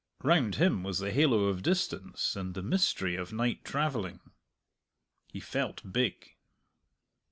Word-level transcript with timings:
Round 0.23 0.55
him 0.55 0.81
was 0.81 0.97
the 0.97 1.11
halo 1.11 1.43
of 1.43 1.61
distance 1.61 2.35
and 2.35 2.55
the 2.55 2.63
mystery 2.63 3.15
of 3.15 3.31
night 3.31 3.63
travelling. 3.63 4.19
He 5.31 5.39
felt 5.39 5.93
big. 5.93 6.37